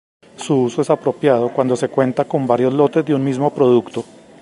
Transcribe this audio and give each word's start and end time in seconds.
Su 0.35 0.55
uso 0.55 0.81
es 0.81 0.89
apropiado 0.89 1.53
cuando 1.53 1.75
se 1.75 1.87
cuenta 1.89 2.25
con 2.25 2.47
varios 2.47 2.73
lotes 2.73 3.05
de 3.05 3.13
un 3.13 3.23
mismo 3.23 3.53
producto. 3.53 4.03